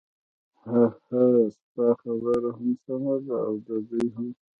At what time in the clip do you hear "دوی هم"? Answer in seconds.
3.87-4.27